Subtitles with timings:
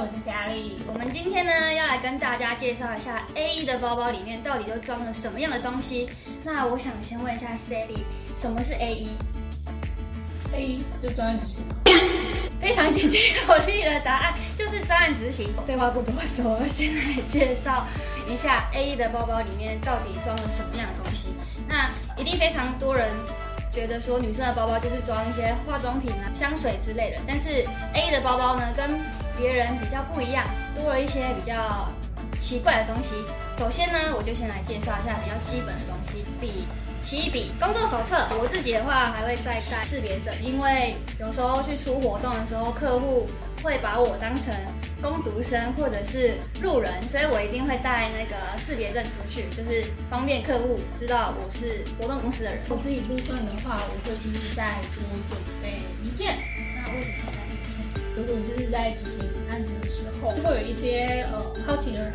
[0.00, 0.78] 我是夏丽。
[0.86, 6.08] 我们今天呢要来跟大家介绍一下 A 一的包包里面到底都装了什么样的东西。
[6.44, 8.04] 那我想先问一下 Sally，
[8.40, 11.64] 什么是 A E？A 就专案执行。
[12.62, 13.18] 非常简洁
[13.48, 15.48] 有力的答案就是专案执行。
[15.66, 17.84] 废话不多说，先来介绍
[18.28, 21.34] 一下 A 一的包包里面到底装了什么样的东西。
[21.66, 23.10] 那一定非常多人。
[23.70, 28.98] 觉得说女生的包包就是装一些化妆品啊、香水之类的，但是 A 的包包呢跟
[29.38, 31.88] 别人比较不一样，多了一些比较
[32.40, 33.10] 奇怪的东西。
[33.56, 36.66] 首先呢，我就先来介绍一下比较基本的东西，笔、
[37.02, 38.26] 奇异笔、工作手册。
[38.40, 43.26] 我自己的话还会再带识别证，因为有时候去出活动的时候，客户
[43.62, 44.52] 会把我当成。
[45.00, 52.58] 工读生或者是路人，所以我一定会带那个识别证出去，就是方便客户知道我是活动公司的人。
[52.68, 56.34] 我自己部分的话，我会就是再多准备名片。
[56.74, 57.78] 那为什么要带名片？
[58.16, 59.22] 如果就是在执行
[60.26, 62.12] 案子的时候，会有一些呃好奇的人，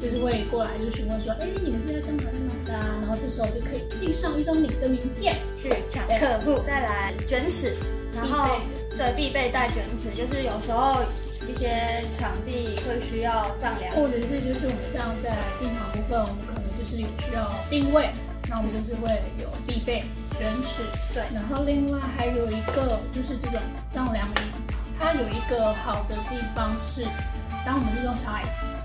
[0.00, 2.72] 就是会过来就询问说，哎，你们是在干嘛干嘛的？
[2.72, 6.60] 然后这时候就可以递上一张你的名片去抢客户。
[6.66, 7.76] 再来卷尺，
[8.14, 8.56] 然后
[8.96, 11.04] 对必备带卷尺，就是有时候。
[11.46, 18.08] 一些场地会需要丈量，或者是就是我们像在进场部分，我们可能就是有需要定位，
[18.48, 20.00] 那我们就是会有必备
[20.38, 20.80] 卷尺，
[21.12, 21.22] 对。
[21.34, 23.60] 然后另外还有一个就是这种
[23.92, 24.40] 丈量仪，
[24.98, 27.04] 它有一个好的地方是，
[27.64, 28.42] 当我们这种小矮，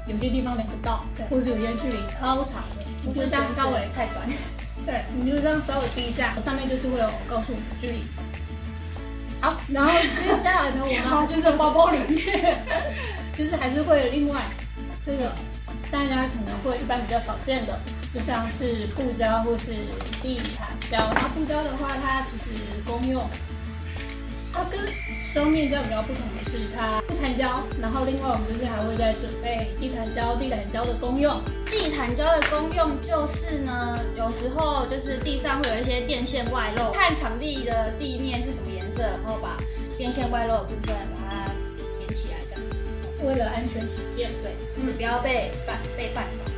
[0.08, 4.28] 有些地方量不到，对，或者有些距离超长的，我觉得这样稍微太短，
[4.86, 8.02] 对，你就这样稍微低一下，上面就是会有告诉你距离。
[9.42, 12.58] 好，然后接下来呢，我们就是包包里面，
[13.38, 14.44] 就是还是会另外
[15.06, 15.32] 这个
[15.90, 17.80] 大家可能会一般比较少见的，
[18.14, 19.72] 就像是布胶或是
[20.22, 21.10] 地毯胶。
[21.16, 23.26] 那布胶的话，它其实功用，
[24.52, 24.80] 它跟
[25.34, 27.64] 双面胶比较不同的是，它不缠胶。
[27.82, 39.04] 然后另外我们就是还会再准备地毯胶，地毯胶的功用，地毯胶的功用就是呢，有时候就是地上会有一些电线外露，看场地的地面是什么颜色。
[39.04, 39.56] 然后把
[39.98, 41.52] 电线外露的部分把它
[42.00, 42.62] 连起来，这样
[43.24, 46.49] 为了安全起见，对，就是不要被绊被绊倒。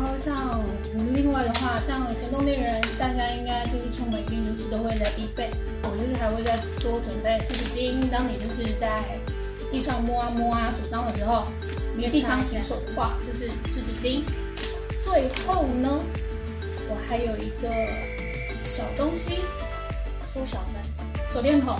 [0.00, 0.58] 然后像
[0.96, 5.50] 我们另外的话，像行动电源，大家应该就是出门一定就是都会在必备。
[5.82, 9.04] 我就是还会再多准备湿纸巾，当你就是在
[9.70, 11.44] 地上摸啊摸啊手脏的时候，
[11.94, 14.22] 没有地方洗手的话，就是湿纸巾。
[15.04, 16.00] 最后呢，
[16.88, 17.68] 我还有一个
[18.64, 19.40] 小东西，
[20.32, 20.80] 缩小的。
[21.30, 21.78] 手电筒，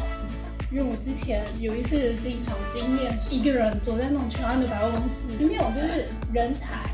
[0.71, 6.85] 因为我之前有一次进场经验，一个人走在那种全安的百货公司，里面有就是人才，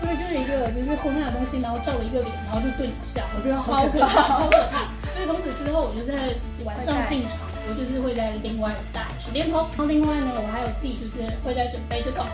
[0.00, 4.88] 对，就是一个就是昏暗的东西，然后照了一个脸，然后就对你笑，我觉得好可怕，好可怕。
[5.14, 6.12] 所以从此之后，我就在
[6.64, 7.32] 晚上进场，
[7.68, 9.66] 我就是会在另外带手电筒。
[9.70, 12.24] 然后另外呢，我还有自己就是会在准备这个。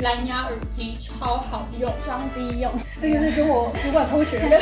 [0.00, 2.72] 蓝牙耳机超好用，装逼用。
[3.02, 4.58] 这个是跟我主管偷学的。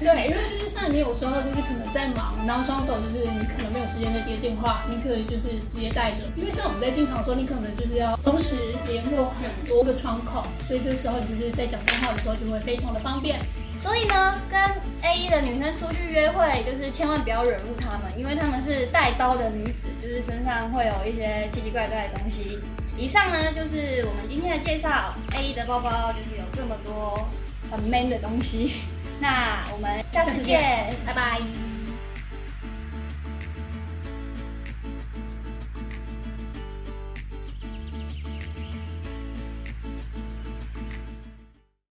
[0.00, 6.18] 对，因为就是那你有时候就是可能在忙，然后双手就是你可能没有时间在接电话，你可以就是直接带着。
[6.36, 8.54] 因为像我们在进场的时候，你可能就是要同时
[8.86, 13.40] 联络很多个窗口，所以这时候你就是在讲电话的时候就会非常的方便。
[13.80, 14.60] 所以呢，跟
[15.02, 22.58] A 一的女生出去约会，就是千万不要惹怒她们，因为她们是带刀的女子，就是身上会有一些奇奇怪怪的东西。
[22.98, 27.28] 以上呢就是我们今天的介绍，A 一的包包就是有这么多
[27.70, 28.80] 很 man 的东西。
[29.18, 31.75] 那我们下次见，拜拜。